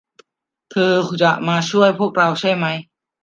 [0.71, 2.65] เธอจะมาช่วยพวกเราใช่ไหม